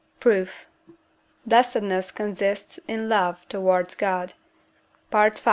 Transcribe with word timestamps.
Proof. 0.19 0.65
Blessedness 1.45 2.09
consists 2.09 2.79
in 2.87 3.07
love 3.07 3.47
towards 3.49 3.93
God 3.93 4.33
(V. 5.11 5.29